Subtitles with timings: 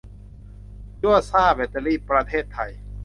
[1.01, 2.71] ยัวซ่าแบตเตอรี่ ประเทศไทย